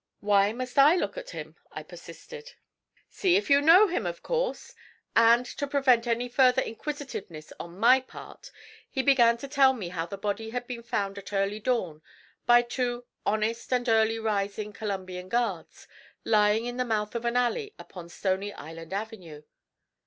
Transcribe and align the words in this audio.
'Why 0.19 0.51
must 0.51 0.79
I 0.79 0.95
look 0.95 1.15
at 1.15 1.29
him?' 1.29 1.57
I 1.71 1.83
persisted. 1.83 2.53
'See 3.07 3.35
if 3.35 3.51
you 3.51 3.61
know 3.61 3.87
him, 3.87 4.07
of 4.07 4.23
course!' 4.23 4.73
and 5.15 5.45
to 5.45 5.67
prevent 5.67 6.07
any 6.07 6.27
further 6.27 6.63
inquisitiveness 6.63 7.53
on 7.59 7.77
my 7.77 7.99
part 7.99 8.49
he 8.89 9.03
began 9.03 9.37
to 9.37 9.47
tell 9.47 9.73
me 9.73 9.89
how 9.89 10.07
the 10.07 10.17
body 10.17 10.49
had 10.49 10.65
been 10.65 10.81
found 10.81 11.19
at 11.19 11.33
early 11.33 11.59
dawn 11.59 12.01
by 12.47 12.63
two 12.63 13.05
'honest 13.27 13.71
and 13.71 13.87
early 13.87 14.17
rising 14.17 14.73
Columbian 14.73 15.29
Guards,' 15.29 15.87
lying 16.25 16.65
in 16.65 16.77
the 16.77 16.83
mouth 16.85 17.13
of 17.13 17.23
an 17.23 17.37
alley 17.37 17.75
upon 17.77 18.09
Stony 18.09 18.51
Island 18.53 18.93
Avenue. 18.93 19.43